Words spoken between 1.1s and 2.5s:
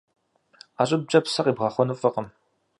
псы къибгъэхъуэну фӏыкъым.